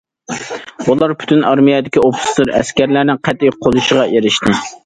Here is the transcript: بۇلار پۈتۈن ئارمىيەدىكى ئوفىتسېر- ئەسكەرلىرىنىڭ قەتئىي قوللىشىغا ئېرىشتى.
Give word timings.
بۇلار 0.87 1.13
پۈتۈن 1.23 1.45
ئارمىيەدىكى 1.51 2.03
ئوفىتسېر- 2.05 2.53
ئەسكەرلىرىنىڭ 2.61 3.23
قەتئىي 3.29 3.57
قوللىشىغا 3.67 4.09
ئېرىشتى. 4.17 4.61